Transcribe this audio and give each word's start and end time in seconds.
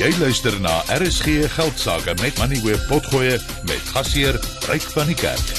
Jy 0.00 0.08
luister 0.16 0.54
na 0.64 0.80
RSG 0.96 1.44
Geldsaake 1.52 2.14
met 2.22 2.38
Money 2.40 2.56
Web 2.64 2.80
Potgoe 2.88 3.36
met 3.68 3.82
gasheer 3.92 4.32
Ryk 4.64 4.80
van 4.94 5.10
die 5.10 5.16
Kerk. 5.18 5.50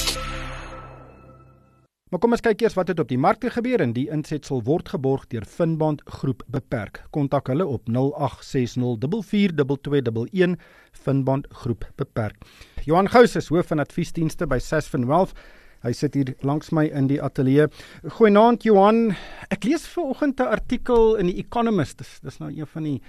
Maar 2.10 2.18
kom 2.18 2.34
ons 2.34 2.42
kyk 2.42 2.58
eers 2.64 2.74
wat 2.74 2.90
het 2.90 2.98
op 2.98 3.06
die 3.12 3.20
markte 3.22 3.52
gebeur 3.54 3.78
en 3.86 3.94
die 3.94 4.10
insetsel 4.10 4.58
word 4.66 4.90
geborg 4.96 5.30
deur 5.30 5.46
Finbond 5.46 6.02
Groep 6.18 6.42
Beperk. 6.50 7.06
Kontak 7.14 7.46
hulle 7.54 7.62
op 7.70 7.86
0860442211 7.86 10.58
Finbond 10.90 11.46
Groep 11.62 11.86
Beperk. 11.94 12.42
Johan 12.82 13.06
Gous 13.14 13.38
is 13.38 13.46
hoof 13.54 13.70
van 13.70 13.78
adviesdienste 13.78 14.50
by 14.50 14.58
Sasfin 14.58 15.06
Wealth. 15.06 15.38
Hy 15.86 15.94
sit 15.94 16.18
hier 16.18 16.34
langs 16.42 16.74
my 16.74 16.90
in 16.90 17.06
die 17.10 17.22
ateljee. 17.22 17.70
Goeienaand 18.18 18.66
Johan. 18.66 19.14
Ek 19.54 19.62
lees 19.70 19.86
vanoggend 19.86 20.40
'n 20.40 20.50
artikel 20.50 21.14
in 21.14 21.26
die 21.30 21.38
Economist. 21.38 21.98
Dis, 21.98 22.18
dis 22.22 22.38
nou 22.38 22.50
een 22.50 22.66
van 22.66 22.82
die 22.82 23.02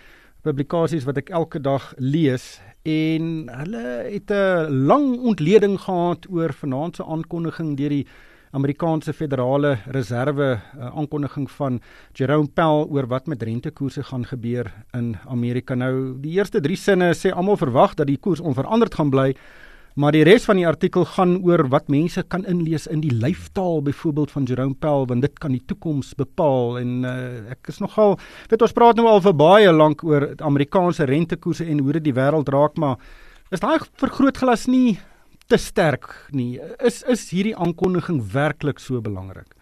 publikasies 0.43 1.05
wat 1.07 1.21
ek 1.21 1.31
elke 1.31 1.59
dag 1.63 1.93
lees 1.97 2.59
en 2.83 3.47
hulle 3.47 3.85
het 4.11 4.31
'n 4.31 4.85
lang 4.91 5.19
ontleding 5.19 5.79
gehad 5.79 6.27
oor 6.29 6.51
vanaand 6.53 6.95
se 6.95 7.03
aankondiging 7.03 7.77
deur 7.77 7.89
die 7.89 8.07
Amerikaanse 8.51 9.13
Federale 9.13 9.77
Reserve 9.85 10.59
uh, 10.77 10.85
aankondiging 10.93 11.49
van 11.51 11.79
Jerome 12.13 12.47
Powell 12.47 12.85
oor 12.89 13.07
wat 13.07 13.25
met 13.27 13.41
rentekoerse 13.41 14.03
gaan 14.03 14.25
gebeur 14.25 14.73
in 14.91 15.15
Amerika. 15.27 15.75
Nou 15.75 16.19
die 16.21 16.35
eerste 16.37 16.61
3 16.61 16.75
sinne 16.75 17.13
sê 17.13 17.31
almal 17.31 17.57
verwag 17.57 17.95
dat 17.95 18.07
die 18.07 18.17
koers 18.17 18.39
onveranderd 18.39 18.93
gaan 18.93 19.09
bly, 19.09 19.33
Maar 19.93 20.15
die 20.15 20.23
res 20.25 20.47
van 20.49 20.57
die 20.57 20.65
artikel 20.65 21.03
gaan 21.05 21.35
oor 21.45 21.67
wat 21.69 21.89
mense 21.93 22.23
kan 22.25 22.41
inlees 22.49 22.87
in 22.89 23.03
die 23.03 23.13
lyfstaal 23.13 23.83
byvoorbeeld 23.85 24.31
van 24.33 24.47
Jerome 24.49 24.73
Powell 24.73 25.05
want 25.11 25.21
dit 25.21 25.35
kan 25.39 25.53
die 25.53 25.61
toekoms 25.69 26.15
bepaal. 26.17 26.79
En 26.81 27.05
uh, 27.05 27.53
ek 27.53 27.69
is 27.69 27.77
nogal 27.83 28.17
weet 28.49 28.65
ons 28.65 28.73
praat 28.73 28.97
nou 28.97 29.05
al 29.11 29.21
vir 29.21 29.35
baie 29.37 29.73
lank 29.73 30.01
oor 30.03 30.31
Amerikaanse 30.41 31.05
rentekoerse 31.05 31.67
en 31.69 31.83
hoe 31.85 31.99
dit 31.99 32.07
die 32.09 32.15
wêreld 32.17 32.49
raak 32.49 32.79
maar 32.81 32.97
is 33.53 33.61
daai 33.61 33.77
vergrootglas 34.01 34.65
nie 34.65 34.97
te 35.45 35.59
sterk 35.61 36.09
nie? 36.33 36.57
Is 36.81 37.03
is 37.05 37.27
hierdie 37.29 37.53
aankondiging 37.53 38.23
werklik 38.33 38.81
so 38.81 38.97
belangrik 39.01 39.53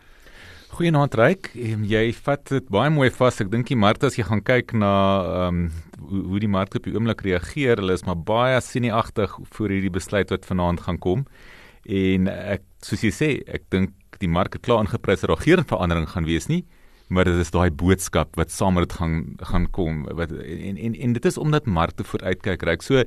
Goeienaand 0.71 1.15
Ryk. 1.19 1.49
Um, 1.59 1.81
jy 1.83 2.13
vat 2.23 2.45
dit 2.47 2.67
baie 2.71 2.89
mooi 2.93 3.09
vas. 3.11 3.41
Ek 3.43 3.49
dink 3.51 3.67
die 3.67 3.75
markte 3.75 4.07
as 4.07 4.15
jy 4.15 4.23
gaan 4.23 4.39
kyk 4.47 4.71
na 4.79 4.91
ehm 5.27 5.57
um, 5.57 5.65
hoe, 6.01 6.21
hoe 6.31 6.39
die 6.41 6.49
markte 6.49 6.79
op 6.79 6.87
die 6.87 6.93
oomblik 6.95 7.25
reageer, 7.25 7.81
hulle 7.81 7.97
is 7.97 8.05
maar 8.07 8.15
baie 8.15 8.55
sinieagtig 8.63 9.33
voor 9.53 9.73
hierdie 9.75 9.91
besluit 9.93 10.31
wat 10.31 10.47
vanaand 10.47 10.81
gaan 10.85 10.99
kom. 11.03 11.25
En 11.83 12.31
ek 12.31 12.63
soos 12.87 13.03
jy 13.03 13.11
sê, 13.13 13.29
ek 13.51 13.67
dink 13.73 13.91
die 14.23 14.31
mark 14.31 14.55
het 14.55 14.63
klaar 14.65 14.85
ingeprys 14.85 15.25
dat 15.25 15.33
daar 15.33 15.43
geen 15.43 15.65
verandering 15.67 16.07
gaan 16.13 16.29
wees 16.29 16.47
nie, 16.47 16.63
maar 17.11 17.27
dit 17.27 17.43
is 17.43 17.51
daai 17.51 17.69
boodskap 17.83 18.39
wat 18.39 18.55
saam 18.55 18.79
met 18.79 18.87
dit 18.87 18.97
gaan 18.97 19.15
gaan 19.51 19.67
kom 19.75 20.05
wat 20.07 20.31
en 20.31 20.79
en 20.79 20.95
en 20.95 21.19
dit 21.19 21.27
is 21.27 21.37
omdat 21.37 21.67
markte 21.67 22.07
vooruitkyk 22.07 22.63
Ryk. 22.63 22.87
So 22.87 23.03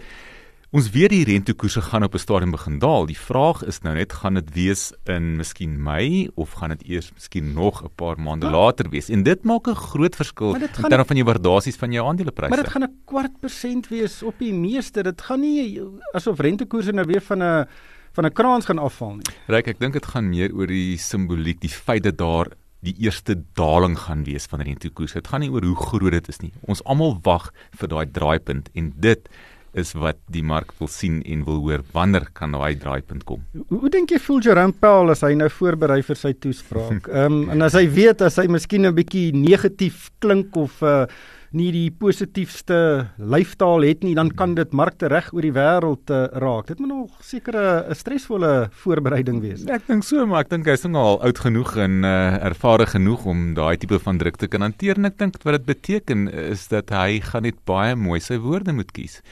Ons 0.74 0.88
weet 0.90 1.12
die 1.12 1.22
rentekoerse 1.22 1.78
gaan 1.86 2.02
op 2.02 2.14
'n 2.14 2.18
stadium 2.18 2.50
begin 2.50 2.78
daal. 2.78 3.06
Die 3.06 3.18
vraag 3.18 3.62
is 3.64 3.78
nou 3.82 3.94
net 3.94 4.12
gaan 4.12 4.34
dit 4.34 4.54
wees 4.54 4.92
in 5.04 5.36
miskien 5.36 5.82
Mei 5.82 6.28
of 6.34 6.50
gaan 6.50 6.68
dit 6.68 6.82
eers 6.88 7.12
miskien 7.14 7.52
nog 7.52 7.84
'n 7.84 7.90
paar 7.94 8.18
maande 8.20 8.46
ja. 8.46 8.52
later 8.52 8.90
wees. 8.90 9.08
En 9.08 9.22
dit 9.22 9.44
maak 9.44 9.68
'n 9.68 9.74
groot 9.74 10.16
verskil 10.16 10.54
in 10.54 10.68
terme 10.88 11.04
van 11.04 11.16
jou 11.16 11.24
waardasies 11.24 11.76
van 11.76 11.92
jou 11.92 12.06
aandelepryse. 12.08 12.48
Maar 12.48 12.62
dit 12.62 12.72
gaan 12.72 12.82
'n 12.82 12.96
kwart 13.04 13.40
persent 13.40 13.88
wees 13.88 14.22
op 14.22 14.34
die 14.38 14.52
meeste. 14.52 15.02
Dit 15.02 15.20
gaan 15.22 15.40
nie 15.40 15.80
asof 16.12 16.38
rentekoerse 16.40 16.92
nou 16.92 17.06
weer 17.06 17.22
van 17.22 17.42
'n 17.42 17.66
van 18.12 18.24
'n 18.24 18.32
kraans 18.32 18.64
gaan 18.64 18.78
afval 18.78 19.14
nie. 19.14 19.34
Ryk, 19.46 19.66
ek 19.66 19.78
dink 19.78 19.92
dit 19.92 20.06
gaan 20.06 20.28
meer 20.28 20.54
oor 20.54 20.66
die 20.66 20.96
simboliek, 20.96 21.60
die 21.60 21.70
feit 21.70 22.02
dat 22.02 22.18
daar 22.18 22.46
die 22.80 22.94
eerste 22.98 23.44
daling 23.52 23.98
gaan 23.98 24.24
wees 24.24 24.44
van 24.44 24.60
rentekoerse. 24.60 25.14
Dit 25.14 25.28
gaan 25.28 25.40
nie 25.40 25.50
oor 25.50 25.64
hoe 25.64 25.76
groot 25.76 26.10
dit 26.10 26.28
is 26.28 26.38
nie. 26.38 26.52
Ons 26.60 26.84
almal 26.84 27.18
wag 27.22 27.52
vir 27.70 27.88
daai 27.88 28.10
draaipunt 28.10 28.68
en 28.74 28.92
dit 28.96 29.28
is 29.74 29.92
wat 29.98 30.18
die 30.32 30.42
mark 30.42 30.72
wil 30.78 30.88
sien 30.88 31.20
en 31.22 31.44
wil 31.44 31.60
hoor 31.64 31.84
wanneer 31.92 32.28
kan 32.32 32.54
daai 32.56 32.74
draaipunt 32.78 33.24
kom. 33.28 33.44
Hoe, 33.52 33.80
hoe 33.82 33.92
dink 33.92 34.14
jy 34.14 34.20
voel 34.22 34.42
Jerome 34.44 34.76
Powell 34.80 35.14
as 35.14 35.24
hy 35.26 35.34
nou 35.38 35.50
voorberei 35.50 36.00
vir 36.06 36.20
sy 36.20 36.34
toespraak? 36.34 37.08
Ehm 37.14 37.44
um, 37.44 37.48
en 37.54 37.62
as 37.66 37.76
hy 37.78 37.86
weet 37.90 38.22
as 38.24 38.38
hy 38.40 38.46
miskien 38.50 38.86
'n 38.86 38.94
bietjie 38.94 39.32
negatief 39.34 40.10
klink 40.20 40.56
of 40.56 40.82
uh 40.82 41.06
nie 41.54 41.70
die 41.70 41.90
positiefste 41.94 42.76
lyfstaal 43.18 43.86
het 43.86 44.02
nie, 44.02 44.14
dan 44.18 44.32
kan 44.34 44.56
dit 44.58 44.72
markte 44.74 45.06
reg 45.12 45.28
oor 45.34 45.46
die 45.46 45.54
wêreld 45.54 46.10
uh, 46.10 46.26
raak. 46.42 46.66
Dit 46.66 46.80
moet 46.82 46.90
nog 46.90 47.22
seker 47.22 47.54
'n 47.54 47.94
stresvolle 47.94 48.68
voorbereiding 48.82 49.40
wees. 49.40 49.64
Ek 49.70 49.86
dink 49.86 50.02
so, 50.02 50.26
maar 50.26 50.44
ek 50.44 50.50
dink 50.50 50.66
hy's 50.66 50.82
nog 50.82 50.98
al 50.98 51.22
oud 51.22 51.38
genoeg 51.38 51.76
en 51.76 52.04
uh, 52.04 52.42
ervare 52.42 52.86
genoeg 52.86 53.24
om 53.24 53.54
daai 53.54 53.76
tipe 53.78 53.98
van 53.98 54.18
druk 54.18 54.36
te 54.36 54.48
kan 54.48 54.66
hanteer 54.66 54.98
en 54.98 55.06
ek 55.06 55.18
dink 55.18 55.38
wat 55.44 55.54
dit 55.54 55.66
beteken 55.66 56.28
is 56.28 56.66
dat 56.68 56.90
hy 56.90 57.20
gaan 57.20 57.46
net 57.46 57.62
baie 57.64 57.94
mooi 57.94 58.20
sy 58.20 58.38
woorde 58.38 58.72
moet 58.72 58.90
kies 58.90 59.22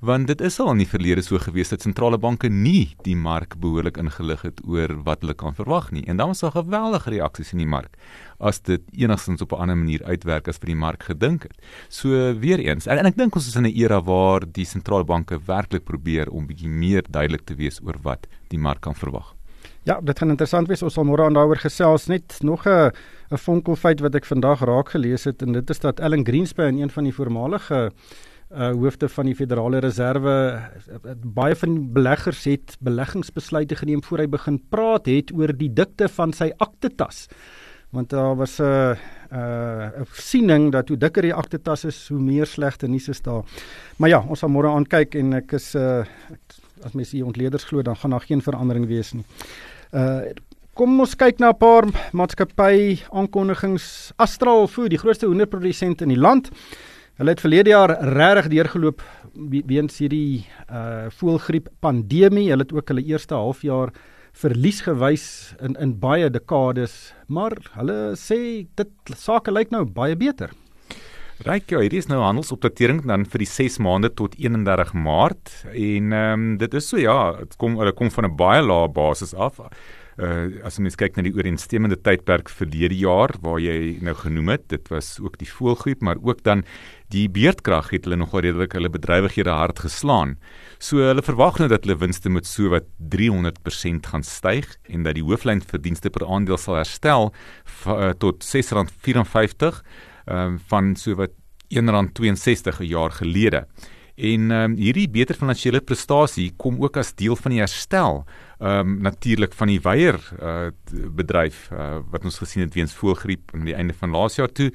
want 0.00 0.28
dit 0.30 0.40
is 0.40 0.60
al 0.62 0.70
in 0.70 0.82
die 0.82 0.88
verlede 0.88 1.22
so 1.26 1.38
gewees 1.42 1.72
dat 1.72 1.82
sentrale 1.82 2.18
banke 2.18 2.48
nie 2.48 2.94
die 3.02 3.16
mark 3.18 3.56
behoorlik 3.58 3.96
ingelig 3.98 4.44
het 4.46 4.60
oor 4.62 4.94
wat 5.06 5.24
hulle 5.24 5.34
kan 5.34 5.56
verwag 5.58 5.90
nie 5.90 6.04
en 6.06 6.20
dan 6.20 6.30
was 6.30 6.42
daar 6.44 6.54
geweldige 6.54 7.10
reaksies 7.10 7.50
in 7.52 7.64
die 7.64 7.70
mark 7.70 7.96
as 8.38 8.60
dit 8.62 8.82
enigstens 8.94 9.42
op 9.42 9.52
'n 9.52 9.60
ander 9.62 9.76
manier 9.76 10.04
uitwerk 10.04 10.48
as 10.48 10.58
vir 10.58 10.70
die 10.70 10.78
mark 10.78 11.02
gedink 11.02 11.42
het. 11.42 11.56
So 11.88 12.10
weer 12.38 12.58
eens 12.58 12.86
en, 12.86 12.98
en 12.98 13.06
ek 13.06 13.16
dink 13.16 13.34
ons 13.34 13.48
is 13.48 13.56
in 13.56 13.66
'n 13.66 13.74
era 13.74 14.00
waar 14.00 14.46
die 14.46 14.64
sentrale 14.64 15.04
banke 15.04 15.38
werklik 15.46 15.84
probeer 15.84 16.30
om 16.30 16.46
bietjie 16.46 16.68
meer 16.68 17.02
duidelik 17.10 17.44
te 17.44 17.54
wees 17.54 17.80
oor 17.82 17.96
wat 18.02 18.26
die 18.48 18.58
mark 18.58 18.80
kan 18.80 18.94
verwag. 18.94 19.34
Ja, 19.82 20.00
dit 20.00 20.18
gaan 20.18 20.28
interessant 20.30 20.68
wees. 20.68 20.82
Ons 20.82 20.94
sal 20.94 21.04
môre 21.04 21.24
aan 21.24 21.34
daaroor 21.34 21.56
gesels. 21.56 22.08
Net 22.08 22.38
nog 22.42 22.66
'n 22.66 22.92
'n 23.30 23.36
vonkelfeit 23.36 24.00
wat 24.00 24.14
ek 24.14 24.24
vandag 24.24 24.60
raak 24.60 24.88
gelees 24.90 25.24
het 25.24 25.42
en 25.42 25.52
dit 25.52 25.70
is 25.70 25.78
dat 25.80 26.00
Ellen 26.00 26.24
Greenspan, 26.24 26.78
een 26.78 26.90
van 26.90 27.04
die 27.04 27.14
voormalige 27.14 27.90
uh 28.48 28.70
hoofde 28.72 29.08
van 29.08 29.26
die 29.28 29.34
Federale 29.36 29.78
Reserve 29.84 30.32
uh, 31.04 31.12
baie 31.20 31.56
van 31.56 31.92
beleggers 31.92 32.44
het 32.48 32.76
beleggingsbesluite 32.80 33.76
geneem 33.76 34.00
voor 34.04 34.22
hy 34.24 34.28
begin 34.28 34.56
praat 34.72 35.06
het 35.06 35.32
oor 35.36 35.52
die 35.52 35.68
dikte 35.68 36.08
van 36.08 36.32
sy 36.32 36.48
aktetas. 36.56 37.26
Want 37.92 38.10
daar 38.10 38.36
was 38.36 38.58
'n 38.58 38.64
uh, 38.64 38.96
'n 39.32 40.00
uh, 40.00 40.12
siening 40.12 40.72
dat 40.72 40.88
hoe 40.88 40.96
dikker 40.96 41.22
die 41.22 41.34
aktetas 41.34 41.84
is, 41.84 42.08
hoe 42.08 42.20
meer 42.20 42.46
slegte 42.46 42.88
nuus 42.88 43.08
is 43.08 43.20
daar. 43.20 43.44
Maar 43.96 44.08
ja, 44.08 44.24
ons 44.28 44.38
sal 44.38 44.48
môre 44.48 44.68
aankyk 44.68 45.14
en 45.14 45.32
ek 45.32 45.52
is 45.52 45.74
uh 45.74 46.04
as 46.84 46.92
mens 46.92 47.10
hier 47.10 47.26
ontleeders 47.26 47.64
glo 47.64 47.82
dan 47.82 47.96
gaan 47.96 48.10
daar 48.10 48.20
geen 48.20 48.42
verandering 48.42 48.86
wees 48.86 49.12
nie. 49.12 49.24
Uh 49.92 50.32
Kom 50.78 51.00
ons 51.00 51.16
kyk 51.18 51.40
na 51.42 51.50
'n 51.50 51.58
paar 51.58 51.84
maatskappy 52.12 53.02
aankondigings. 53.10 54.12
Astral 54.16 54.68
Food, 54.68 54.90
die 54.90 54.98
grootste 54.98 55.26
hoenderprodusent 55.26 56.02
in 56.02 56.08
die 56.08 56.18
land, 56.18 56.50
Hulle 57.18 57.32
het 57.34 57.40
verlede 57.42 57.72
jaar 57.72 57.90
regtig 58.14 58.46
deurgeloop 58.52 59.00
weens 59.66 59.96
hierdie 59.98 60.44
uh 60.70 61.08
voëlgriep 61.18 61.66
pandemie. 61.82 62.46
Hulle 62.52 62.62
het 62.62 62.74
ook 62.76 62.92
hulle 62.92 63.02
eerste 63.02 63.34
halfjaar 63.34 63.90
verlies 64.38 64.84
gewys 64.86 65.24
in 65.58 65.74
in 65.82 65.96
baie 65.98 66.28
dekades, 66.30 66.94
maar 67.26 67.56
hulle 67.74 68.14
sê 68.14 68.38
dit 68.78 69.14
sake 69.18 69.50
lyk 69.50 69.74
nou 69.74 69.82
baie 69.82 70.14
beter. 70.14 70.54
Ryk 71.42 71.74
ja, 71.74 71.82
hierdie 71.82 71.98
is 71.98 72.06
nou 72.10 72.20
handelsopdatering 72.22 73.02
dan 73.10 73.26
vir 73.26 73.42
die 73.42 73.50
6 73.50 73.80
maande 73.82 74.12
tot 74.14 74.38
31 74.38 74.94
Maart 74.94 75.50
en 75.72 76.14
ehm 76.14 76.32
um, 76.38 76.48
dit 76.62 76.74
is 76.74 76.86
so 76.86 77.02
ja, 77.02 77.32
dit 77.42 77.58
kom 77.58 77.80
hulle 77.82 77.96
kom 77.98 78.14
van 78.14 78.30
'n 78.30 78.36
baie 78.36 78.62
lae 78.62 78.86
basis 78.94 79.34
af 79.34 79.58
uh, 80.18 80.46
as 80.66 80.78
ons 80.80 80.98
kyk 80.98 81.16
na 81.16 81.24
die 81.26 81.32
ooreenstemmende 81.36 81.98
tydperk 82.02 82.50
verlede 82.50 82.96
jaar 82.98 83.32
waar 83.44 83.60
jy 83.62 83.98
nou 84.04 84.14
genoem 84.18 84.54
het, 84.54 84.68
dit 84.72 84.90
was 84.92 85.16
ook 85.22 85.38
die 85.40 85.48
voëlgriep, 85.50 86.02
maar 86.04 86.20
ook 86.22 86.42
dan 86.46 86.64
die 87.14 87.26
beerdkrag 87.32 87.90
het 87.94 88.04
hulle 88.04 88.18
nogal 88.20 88.44
redelik 88.44 88.74
hulle 88.76 88.90
bedrywighede 88.92 89.54
hard 89.54 89.80
geslaan. 89.86 90.36
So 90.78 91.00
hulle 91.06 91.24
verwag 91.24 91.60
nou 91.62 91.70
dat 91.72 91.86
hulle 91.86 91.98
winste 92.02 92.30
met 92.32 92.46
so 92.46 92.72
wat 92.74 92.88
300% 93.14 94.10
gaan 94.12 94.26
styg 94.26 94.74
en 94.92 95.06
dat 95.06 95.16
die 95.18 95.24
hooflyn 95.24 95.62
verdienste 95.64 96.12
per 96.12 96.26
aandeel 96.26 96.60
sal 96.60 96.80
herstel 96.80 97.30
uh, 97.86 98.10
tot 98.18 98.44
R6.54 98.44 99.80
um, 100.26 100.58
van 100.70 100.94
so 100.96 101.16
wat 101.18 101.32
R1.62 101.68 102.80
'n 102.80 102.88
jaar 102.88 103.10
gelede. 103.10 103.66
En 104.18 104.50
ehm 104.50 104.72
um, 104.72 104.76
hierdie 104.76 105.08
beter 105.08 105.36
finansiële 105.38 105.80
prestasie 105.80 106.52
kom 106.56 106.80
ook 106.82 106.96
as 106.96 107.14
deel 107.14 107.36
van 107.36 107.52
die 107.54 107.60
herstel 107.60 108.24
ehm 108.58 108.78
um, 108.78 108.96
natuurlik 109.02 109.52
van 109.54 109.70
die 109.70 109.80
weier 109.80 110.18
uh, 110.42 110.70
bedryf 111.14 111.68
uh, 111.72 112.00
wat 112.10 112.24
ons 112.24 112.38
gesien 112.38 112.64
het 112.64 112.74
weens 112.74 112.94
voëlgriep 112.94 113.54
aan 113.54 113.68
die 113.68 113.74
einde 113.74 113.94
van 113.94 114.10
laas 114.10 114.34
jaar 114.36 114.50
toe. 114.52 114.72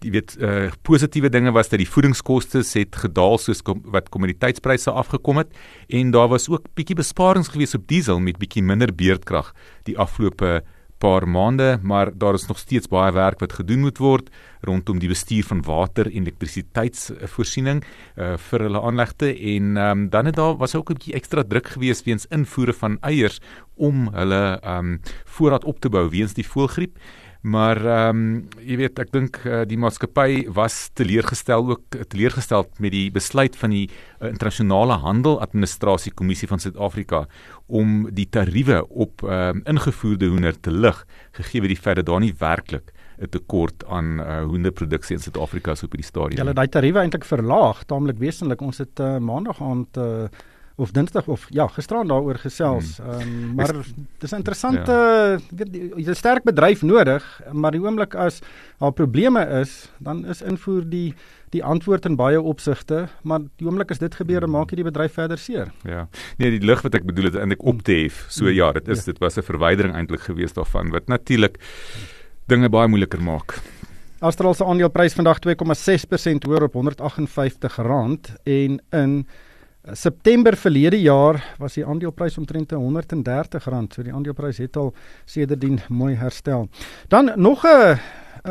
Jy 0.00 0.10
weet 0.10 0.34
uh, 0.40 0.70
positiewe 0.82 1.28
dinge 1.28 1.52
was 1.52 1.68
dat 1.68 1.78
die 1.78 1.88
voedingskoste 1.88 2.64
het 2.64 2.96
gedaal 2.96 3.38
soos 3.38 3.62
kom, 3.62 3.82
wat 3.84 4.08
kommoditeitspryse 4.08 4.90
afgekom 4.90 5.36
het 5.42 5.54
en 5.88 6.10
daar 6.10 6.28
was 6.32 6.48
ook 6.48 6.66
bietjie 6.74 6.96
besparings 6.96 7.52
gewees 7.52 7.76
op 7.76 7.86
diesel 7.86 8.18
met 8.18 8.40
bietjie 8.40 8.64
minder 8.64 8.94
beerdkrag 8.94 9.52
die 9.84 9.98
afgelope 9.98 10.62
paar 11.00 11.26
maande, 11.28 11.78
maar 11.82 12.10
daar 12.12 12.36
is 12.36 12.46
nog 12.46 12.58
steeds 12.58 12.88
baie 12.88 13.12
werk 13.12 13.40
wat 13.40 13.56
gedoen 13.56 13.86
moet 13.86 13.98
word 13.98 14.28
rondom 14.68 14.98
die 15.00 15.08
bestuur 15.08 15.46
van 15.48 15.62
water 15.64 16.10
en 16.10 16.26
elektrisiteitsvoorsiening 16.26 17.80
uh, 17.80 18.34
vir 18.50 18.66
hulle 18.66 18.82
aanlegte 18.84 19.30
en 19.54 19.76
um, 19.80 20.04
dan 20.12 20.28
het 20.28 20.36
daar 20.36 20.58
was 20.60 20.76
ook 20.76 20.90
'n 20.90 20.98
bietjie 21.00 21.16
ekstra 21.16 21.42
druk 21.42 21.72
gewees 21.76 22.04
weens 22.04 22.26
invoere 22.28 22.72
van 22.72 22.98
eiers 23.00 23.40
om 23.76 24.08
hulle 24.12 24.60
um, 24.64 25.00
voorraad 25.24 25.64
op 25.64 25.80
te 25.80 25.88
bou 25.88 26.08
weens 26.10 26.34
die 26.34 26.46
voëlgriep. 26.46 26.98
Maar 27.40 27.78
ehm 27.86 28.16
um, 28.16 28.48
jy 28.60 28.76
weet 28.76 28.98
ek 29.00 29.12
dink 29.14 29.38
uh, 29.48 29.62
die 29.64 29.78
maatskappy 29.80 30.42
was 30.52 30.90
teleurgestel 30.92 31.70
ook 31.72 31.96
teleurgestel 32.12 32.66
met 32.76 32.92
die 32.92 33.06
besluit 33.10 33.56
van 33.56 33.72
die 33.72 33.86
uh, 33.88 34.28
internasionale 34.28 34.98
handel 35.00 35.38
administrasie 35.40 36.12
kommissie 36.12 36.48
van 36.50 36.60
Suid-Afrika 36.60 37.24
om 37.66 38.10
die 38.12 38.28
tariewe 38.28 38.82
op 38.88 39.24
ehm 39.24 39.62
um, 39.62 39.62
ingevoerde 39.72 40.28
hoender 40.28 40.60
te 40.60 40.70
lig 40.70 41.00
gegee 41.38 41.64
word 41.64 41.72
die 41.72 41.80
feit 41.80 41.96
dat 41.96 42.10
daar 42.12 42.20
nie 42.20 42.34
werklik 42.36 42.92
'n 43.20 43.28
tekort 43.28 43.84
aan 43.88 44.20
uh, 44.20 44.44
hoenderproduksie 44.44 45.16
in 45.16 45.22
Suid-Afrika 45.22 45.74
so 45.74 45.86
op 45.86 45.96
die 45.96 46.04
stadium. 46.04 46.40
Hulle 46.40 46.56
daai 46.56 46.68
tariewe 46.68 47.00
eintlik 47.00 47.24
verlaag, 47.24 47.84
taamlik 47.84 48.18
wesentlik. 48.18 48.60
Ons 48.60 48.78
het 48.78 49.00
uh, 49.00 49.18
maandag 49.18 49.60
aand 49.60 49.96
uh, 49.96 50.28
of 50.80 50.92
dinsdag 50.96 51.28
of 51.28 51.46
ja, 51.54 51.66
gisteraan 51.68 52.08
daaroor 52.08 52.38
gesels. 52.40 52.96
Hmm. 52.96 53.10
Ehm 53.10 53.20
um, 53.20 53.54
maar 53.54 53.74
dis 54.18 54.32
'n 54.32 54.36
interessante 54.36 54.92
ja. 54.92 55.64
jy 55.96 56.10
'n 56.10 56.14
sterk 56.14 56.42
bedryf 56.44 56.82
nodig, 56.82 57.42
maar 57.52 57.70
die 57.70 57.80
oomblik 57.80 58.14
as 58.14 58.40
daar 58.78 58.92
probleme 58.92 59.46
is, 59.60 59.90
dan 59.98 60.26
is 60.26 60.42
invoer 60.42 60.88
die 60.88 61.14
die 61.50 61.64
antwoord 61.64 62.04
in 62.06 62.16
baie 62.16 62.40
opsigte, 62.40 63.08
maar 63.22 63.40
die 63.58 63.66
oomblik 63.66 63.90
as 63.90 63.98
dit 63.98 64.14
gebeur, 64.14 64.40
dan 64.40 64.50
maak 64.50 64.68
dit 64.68 64.76
die 64.76 64.84
bedryf 64.86 65.12
verder 65.12 65.38
seer. 65.38 65.72
Ja. 65.82 66.08
Nee, 66.38 66.50
die 66.50 66.66
lig 66.66 66.82
wat 66.82 66.94
ek 66.94 67.04
bedoel 67.04 67.24
het 67.24 67.34
eintlik 67.34 67.62
op 67.62 67.82
te 67.82 67.92
hef. 67.92 68.26
So 68.28 68.44
hmm. 68.44 68.54
ja, 68.54 68.72
dit 68.72 68.88
is 68.88 68.98
ja. 68.98 69.12
dit 69.12 69.18
was 69.18 69.36
'n 69.36 69.42
verwydering 69.42 69.94
eintlik 69.94 70.20
geweest 70.20 70.54
daarvan 70.54 70.90
wat 70.90 71.06
natuurlik 71.06 71.58
dinge 72.46 72.68
baie 72.68 72.88
moeiliker 72.88 73.22
maak. 73.22 73.60
Astral 74.20 74.54
se 74.54 74.64
aandeleprys 74.64 75.14
vandag 75.16 75.38
2,6% 75.40 76.44
hoër 76.44 76.66
op 76.66 76.74
R158 76.76 78.34
en 78.44 78.80
in 78.90 79.26
September 79.80 80.56
verlede 80.56 80.98
jaar 81.00 81.40
was 81.58 81.78
die 81.78 81.84
aandeleprys 81.86 82.36
omtrent 82.38 82.72
R130, 82.76 83.62
so 83.94 84.02
die 84.04 84.12
aandeleprys 84.12 84.60
het 84.60 84.76
al 84.76 84.92
sedertdien 85.24 85.80
mooi 85.88 86.14
herstel. 86.20 86.68
Dan 87.08 87.32
nog 87.36 87.64
'n 87.64 87.98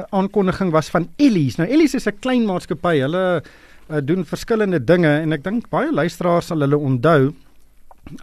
aankondiging 0.09 0.71
was 0.71 0.89
van 0.89 1.09
Ellis. 1.17 1.57
Nou 1.57 1.69
Ellis 1.69 1.93
is 1.93 2.07
'n 2.07 2.19
klein 2.19 2.45
maatskappy. 2.45 2.99
Hulle 2.99 3.43
uh, 3.89 3.97
doen 4.03 4.25
verskillende 4.25 4.83
dinge 4.83 5.19
en 5.19 5.33
ek 5.33 5.43
dink 5.43 5.69
baie 5.69 5.91
luisteraars 5.91 6.47
sal 6.47 6.59
hulle 6.59 6.77
onthou 6.77 7.33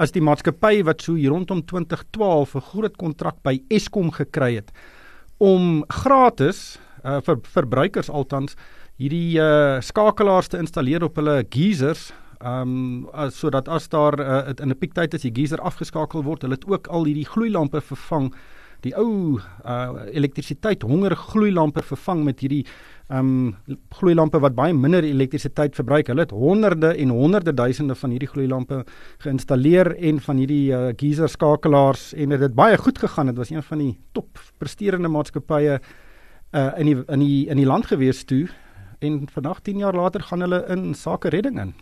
as 0.03 0.13
die 0.13 0.23
maatskappy 0.23 0.83
wat 0.83 1.03
so 1.03 1.15
hier 1.15 1.31
rondom 1.31 1.63
2012 1.63 2.55
'n 2.55 2.61
groot 2.61 2.97
kontrak 2.97 3.37
by 3.43 3.63
Eskom 3.69 4.11
gekry 4.11 4.55
het 4.57 4.71
om 5.39 5.85
gratis 5.89 6.79
uh, 7.05 7.21
vir 7.21 7.39
verbruikers 7.43 8.11
altans 8.11 8.57
hierdie 8.97 9.39
uh, 9.39 9.81
skakelaars 9.81 10.49
te 10.49 10.59
installeer 10.59 11.05
op 11.05 11.17
hulle 11.17 11.45
geysers 11.51 12.13
Ehm 12.41 13.07
um, 13.13 13.31
sodat 13.33 13.69
as 13.69 13.89
daar 13.89 14.21
uh, 14.21 14.53
in 14.61 14.69
'n 14.69 14.79
piektyd 14.79 15.15
as 15.15 15.23
die 15.23 15.33
geyser 15.33 15.61
afgeskakel 15.61 16.23
word, 16.23 16.43
hulle 16.43 16.55
het 16.55 16.67
ook 16.67 16.87
al 16.87 17.05
hierdie 17.05 17.25
gloeilampe 17.25 17.81
vervang, 17.81 18.35
die 18.81 18.93
ou 18.97 19.41
uh, 19.65 20.05
elektrisiteit 20.13 20.83
honger 20.83 21.17
gloeilampe 21.17 21.83
vervang 21.83 22.25
met 22.25 22.41
hierdie 22.41 22.67
um, 23.09 23.57
gloeilampe 23.91 24.39
wat 24.39 24.55
baie 24.55 24.75
minder 24.75 25.05
elektrisiteit 25.05 25.75
verbruik. 25.75 26.07
Hulle 26.07 26.27
het 26.27 26.31
honderde 26.31 26.93
en 26.95 27.09
honderde 27.09 27.55
duisende 27.55 27.95
van 27.95 28.11
hierdie 28.11 28.29
gloeilampe 28.29 28.85
geïnstalleer 29.25 29.95
en 29.97 30.21
van 30.21 30.37
hierdie 30.37 30.73
uh, 30.73 30.93
geyser 30.97 31.29
skakelaars 31.29 32.13
en 32.15 32.29
dit 32.29 32.41
het 32.41 32.55
baie 32.55 32.77
goed 32.77 32.99
gegaan. 32.99 33.27
Dit 33.27 33.37
was 33.37 33.51
een 33.51 33.63
van 33.63 33.79
die 33.79 33.97
top 34.13 34.39
presterende 34.59 35.09
maatskappye 35.09 35.81
uh, 36.53 36.71
in 36.79 36.87
die 36.87 37.01
in 37.09 37.21
die 37.25 37.49
in 37.49 37.57
die 37.57 37.67
land 37.67 37.87
gewees 37.87 38.25
toe 38.25 38.47
en 39.01 39.27
vandag 39.33 39.61
10 39.61 39.79
jaar 39.79 39.95
later 39.95 40.21
gaan 40.21 40.41
hulle 40.41 40.65
in 40.69 40.95
sake 40.95 41.29
redding 41.29 41.61
in. 41.61 41.75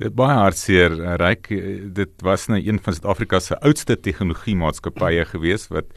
Dit 0.00 0.14
baie 0.18 0.36
hartseer 0.38 0.96
eh, 0.96 1.14
ryk. 1.20 1.50
Dit 1.96 2.22
was 2.26 2.46
nou 2.52 2.60
een 2.60 2.80
van 2.82 2.96
Suid-Afrika 2.96 3.40
se 3.40 3.58
oudste 3.60 3.96
tegnologie 4.00 4.56
maatskappye 4.56 5.24
gewees 5.32 5.68
wat 5.72 5.92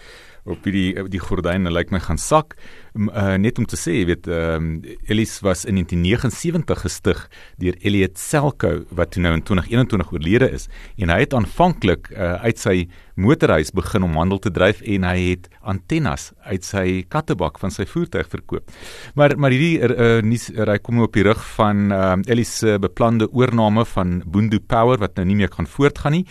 op 0.49 0.65
die 0.67 0.93
die 1.09 1.21
gordyne 1.21 1.71
lyk 1.71 1.93
my 1.93 2.01
gaan 2.03 2.19
sak. 2.19 2.55
Uh, 2.97 3.35
net 3.39 3.59
om 3.61 3.67
te 3.69 3.77
sê 3.77 3.99
jy 3.99 4.05
weet 4.09 4.27
um, 4.33 4.71
Ellis 5.07 5.37
was 5.45 5.61
in 5.69 5.77
1979 5.77 6.81
gestig 6.83 7.21
deur 7.61 7.77
Elliot 7.85 8.17
Selko 8.17 8.71
wat 8.97 9.15
nou 9.21 9.35
in 9.37 9.45
2021 9.45 10.11
oorlede 10.15 10.49
is. 10.57 10.67
En 10.97 11.13
hy 11.13 11.21
het 11.23 11.35
aanvanklik 11.37 12.09
uh, 12.15 12.39
uit 12.43 12.59
sy 12.59 12.75
motorhuis 13.19 13.73
begin 13.75 14.05
om 14.07 14.15
handel 14.17 14.39
te 14.39 14.51
dryf 14.55 14.81
en 14.87 15.05
hy 15.05 15.17
het 15.33 15.49
antennes 15.67 16.29
uit 16.47 16.65
sy 16.65 16.85
kattebak 17.11 17.59
van 17.61 17.73
sy 17.73 17.85
voertuig 17.89 18.29
verkoop. 18.31 18.73
Maar 19.19 19.37
maar 19.37 19.53
hierdie 19.53 19.79
uh, 19.85 20.19
nuus 20.25 20.49
hy 20.55 20.79
kom 20.83 21.03
op 21.03 21.15
die 21.15 21.27
rug 21.27 21.41
van 21.55 21.91
uh, 21.93 22.13
Ellis 22.31 22.57
se 22.63 22.77
beplande 22.81 23.29
oorneem 23.29 23.83
van 23.93 24.19
Bundu 24.25 24.59
Power 24.59 24.99
wat 25.01 25.19
nou 25.19 25.27
nie 25.29 25.37
meer 25.39 25.51
kan 25.53 25.67
voortgaan 25.67 26.19
nie 26.19 26.25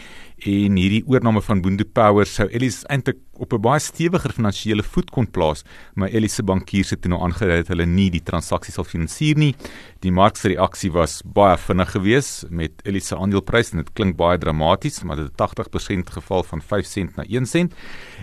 en 0.46 0.76
hierdie 0.78 1.02
oorneem 1.06 1.40
van 1.42 1.62
Bundu 1.62 1.84
Power 1.84 2.26
sou 2.26 2.46
Ellis 2.54 2.84
eintlik 2.92 3.18
op 3.38 3.52
'n 3.52 3.60
baie 3.60 3.80
stewiger 3.80 4.32
finansiële 4.32 4.82
voet 4.82 5.10
kon 5.10 5.30
plaas, 5.30 5.64
maar 5.94 6.08
Ellis 6.08 6.34
se 6.34 6.42
bankiers 6.42 6.90
het 6.90 7.06
nou 7.06 7.20
aangedui 7.22 7.56
dat 7.56 7.68
hulle 7.68 7.86
nie 7.86 8.10
die 8.10 8.22
transaksie 8.22 8.72
sal 8.72 8.84
finansier 8.84 9.36
nie. 9.36 9.54
Die 10.00 10.10
mark 10.10 10.36
se 10.36 10.48
reaksie 10.48 10.90
was 10.92 11.22
baie 11.24 11.56
vinnig 11.56 11.90
geweest 11.90 12.50
met 12.50 12.72
Ellis 12.84 13.06
se 13.06 13.16
aandeleprys 13.16 13.72
en 13.72 13.78
dit 13.78 13.92
klink 13.92 14.16
baie 14.16 14.38
dramaties, 14.38 15.02
maar 15.02 15.16
dit 15.16 15.24
het 15.24 15.36
80% 15.36 16.10
geval 16.10 16.42
van 16.42 16.60
5 16.60 16.86
sent 16.86 17.16
na 17.16 17.24
1 17.24 17.46
sent. 17.46 17.74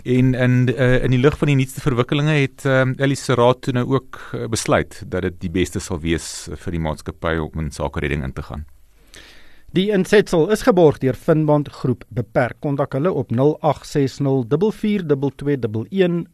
En 0.04 0.34
in 0.34 0.70
uh, 0.70 1.04
in 1.04 1.12
die 1.12 1.20
lig 1.20 1.38
van 1.38 1.48
die 1.48 1.56
nuutste 1.56 1.82
verwikkelinge 1.82 2.32
het 2.32 2.66
um, 2.66 2.94
Ellis 2.98 3.24
se 3.24 3.34
raad 3.34 3.62
toe 3.62 3.74
nou 3.74 3.86
ook 3.88 4.20
uh, 4.34 4.48
besluit 4.48 5.04
dat 5.08 5.22
dit 5.22 5.40
die 5.40 5.52
beste 5.52 5.80
sal 5.80 6.00
wees 6.00 6.50
vir 6.52 6.72
die 6.72 6.80
maatskappy 6.80 7.38
om 7.38 7.60
in 7.60 7.72
sake 7.72 8.00
redding 8.00 8.24
in 8.24 8.34
te 8.34 8.42
gaan. 8.42 8.75
Die 9.76 9.90
insetsel 9.92 10.46
is 10.56 10.62
geborg 10.64 11.02
deur 11.04 11.18
Finbond 11.20 11.68
Groep 11.68 12.06
Beperk. 12.16 12.62
Kontak 12.64 12.94
hulle 12.96 13.12
op 13.12 13.28
0860442211 13.36 13.42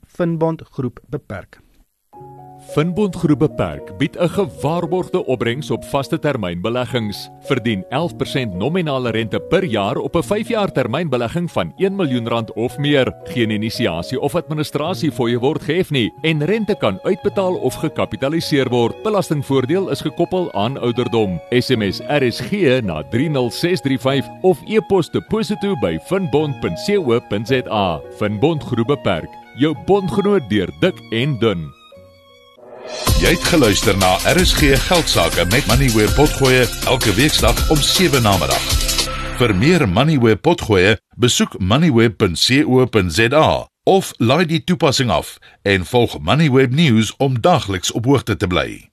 Finbond 0.05 0.61
Groep 0.75 1.01
Beperk. 1.09 1.57
Finbond 2.61 3.15
Groep 3.15 3.39
Beperk 3.39 3.97
bied 3.97 4.17
'n 4.17 4.29
gewaarborgde 4.29 5.25
opbrengs 5.25 5.71
op 5.71 5.85
vaste 5.85 6.19
termynbeleggings. 6.19 7.29
Verdien 7.39 7.85
11% 7.89 8.53
nominale 8.53 9.09
rente 9.09 9.39
per 9.39 9.63
jaar 9.63 9.97
op 9.97 10.15
'n 10.15 10.23
5-jaar 10.23 10.71
termynbelegging 10.71 11.51
van 11.51 11.73
1 11.75 11.95
miljoen 11.95 12.27
rand 12.27 12.53
of 12.53 12.77
meer. 12.77 13.15
Geen 13.23 13.49
inisiasie 13.49 14.19
of 14.19 14.35
administrasie 14.35 15.11
fooie 15.11 15.39
word 15.39 15.61
gehef 15.61 15.89
nie 15.89 16.13
en 16.21 16.45
rente 16.45 16.75
kan 16.75 16.99
uitbetaal 17.03 17.55
of 17.55 17.73
gekapitaliseer 17.73 18.69
word. 18.69 19.03
Belastingvoordeel 19.03 19.89
is 19.89 20.01
gekoppel 20.01 20.53
aan 20.53 20.77
ouderdom. 20.77 21.41
SMS 21.49 21.99
RSG 21.99 22.81
na 22.83 23.03
30635 23.03 24.27
of 24.41 24.59
e-pos 24.67 25.09
deposito 25.09 25.75
by 25.75 25.99
finbond.co.za. 26.05 28.01
Finbond 28.17 28.63
Groep 28.63 28.87
Beperk. 28.87 29.29
Jou 29.55 29.75
bondgenoot 29.85 30.49
deur 30.49 30.69
dik 30.79 31.01
en 31.09 31.39
dun. 31.39 31.80
Jy 33.21 33.29
het 33.35 33.43
geluister 33.51 33.97
na 33.97 34.17
RSG 34.33 34.59
Geldsaake 34.87 35.45
met 35.51 35.65
Money 35.69 35.89
where 35.95 36.13
potgoe 36.13 36.67
elke 36.85 37.13
weeksdag 37.13 37.69
om 37.69 37.77
7 37.77 38.21
na 38.21 38.38
middag. 38.38 38.63
Vir 39.38 39.55
meer 39.55 39.89
Money 39.89 40.17
where 40.19 40.38
potgoe, 40.38 40.97
besoek 41.17 41.59
moneyweb.co.za 41.59 43.47
of 43.83 44.13
laai 44.17 44.45
die 44.45 44.63
toepassing 44.63 45.09
af 45.09 45.38
en 45.61 45.85
volg 45.85 46.19
Moneyweb 46.19 46.71
News 46.71 47.13
om 47.17 47.41
dagliks 47.41 47.91
op 47.91 48.05
hoogte 48.05 48.38
te 48.38 48.47
bly. 48.47 48.90